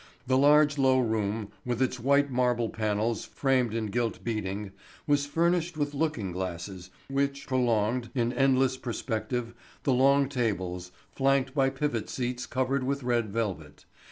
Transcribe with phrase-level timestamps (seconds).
[0.25, 4.71] The large low room, with its white marble panels framed in gilt beading,
[5.05, 9.53] was furnished with looking glasses, which prolonged, in endless perspective,
[9.83, 13.85] the long tables, flanked by pivot seats covered with red velvet.